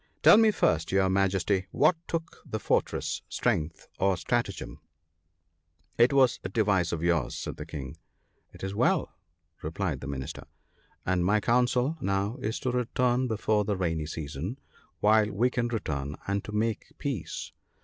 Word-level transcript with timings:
"Tell 0.23 0.37
me 0.37 0.49
first, 0.49 0.91
your 0.91 1.11
Majesty, 1.11 1.67
what 1.69 1.95
took 2.07 2.41
the 2.43 2.57
fortress, 2.59 3.21
strength 3.29 3.87
or 3.99 4.17
stratagem?" 4.17 4.79
"It 5.99 6.11
was 6.11 6.39
a 6.43 6.49
device 6.49 6.91
of 6.91 7.03
yours," 7.03 7.35
said 7.35 7.57
the 7.57 7.67
King. 7.67 7.97
"It 8.51 8.63
is 8.63 8.73
well," 8.73 9.13
replied 9.61 9.99
the 10.01 10.07
Minister, 10.07 10.47
"and 11.05 11.23
my 11.23 11.39
counsel 11.39 11.97
now 12.01 12.37
is 12.37 12.59
to 12.61 12.71
return 12.71 13.27
before 13.27 13.63
the 13.63 13.77
rainy 13.77 14.07
season, 14.07 14.57
while 15.01 15.29
we 15.29 15.51
can 15.51 15.67
return; 15.67 16.15
and 16.27 16.43
to 16.45 16.51
make 16.51 16.93
peace. 16.97 17.51